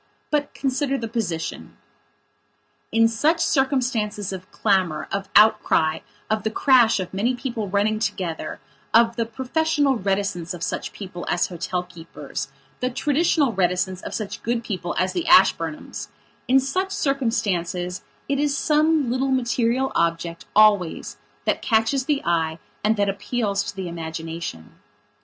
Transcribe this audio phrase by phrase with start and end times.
[0.31, 1.77] But consider the position.
[2.91, 8.59] In such circumstances of clamour, of outcry, of the crash of many people running together,
[8.95, 12.47] of the professional reticence of such people as hotel keepers,
[12.79, 16.07] the traditional reticence of such "good people" as the Ashburnhamsin
[16.57, 23.07] such circumstances it is some little material object, always, that catches the eye and that
[23.07, 24.79] appeals to the imagination.